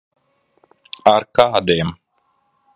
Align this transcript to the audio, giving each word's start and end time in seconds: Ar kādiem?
Ar 1.13 1.27
kādiem? 1.41 1.95